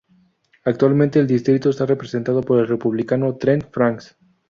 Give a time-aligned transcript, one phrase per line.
[0.65, 4.17] Actualmente el distrito está representado por el Republicano Trent Franks.